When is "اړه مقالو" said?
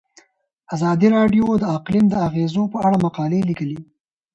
2.85-3.47